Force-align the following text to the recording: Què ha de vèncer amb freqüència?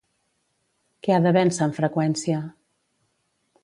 Què 1.07 1.13
ha 1.17 1.21
de 1.27 1.35
vèncer 1.37 1.69
amb 1.69 1.79
freqüència? 1.83 2.43